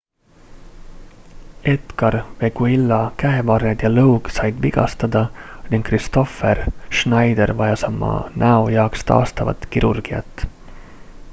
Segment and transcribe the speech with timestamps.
[1.73, 5.21] edgar veguilla käevarred ja lõug said vigastada
[5.73, 6.61] ning kristoffer
[7.01, 10.47] schneider vajas oma näo jaoks taastavat kirurgiat